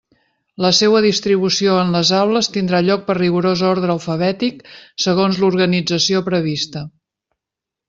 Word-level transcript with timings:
La 0.65 0.69
seua 0.77 1.01
distribució 1.05 1.75
en 1.81 1.91
les 1.95 2.11
aules 2.19 2.49
tindrà 2.55 2.79
lloc 2.87 3.03
per 3.11 3.17
rigorós 3.19 3.63
orde 3.73 3.93
alfabètic 3.97 4.65
segons 5.07 5.39
l'organització 5.45 6.25
prevista. 6.33 6.87